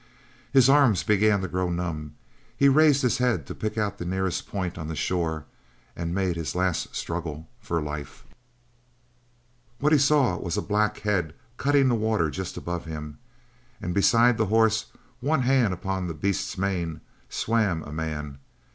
His 0.51 0.67
arms 0.67 1.03
began 1.03 1.41
to 1.41 1.47
grow 1.47 1.69
numb. 1.69 2.15
He 2.57 2.67
raised 2.69 3.03
his 3.03 3.19
head 3.19 3.45
to 3.45 3.53
pick 3.53 3.77
out 3.77 3.99
the 3.99 4.03
nearest 4.05 4.47
point 4.49 4.75
on 4.79 4.87
the 4.87 4.95
shore 4.95 5.45
and 5.95 6.11
make 6.11 6.35
his 6.35 6.55
last 6.55 6.95
struggle 6.95 7.47
for 7.59 7.79
life. 7.83 8.23
What 9.77 9.91
he 9.91 9.99
saw 9.99 10.37
was 10.37 10.57
a 10.57 10.61
black 10.63 11.01
head 11.01 11.35
cutting 11.57 11.87
the 11.87 11.93
water 11.93 12.31
just 12.31 12.57
above 12.57 12.85
him, 12.85 13.19
and 13.79 13.93
beside 13.93 14.39
the 14.39 14.47
horse, 14.47 14.87
one 15.19 15.43
hand 15.43 15.71
upon 15.71 16.07
the 16.07 16.15
beast's 16.15 16.57
mane, 16.57 17.01
swam 17.29 17.83
a 17.83 17.91
man. 17.93 18.39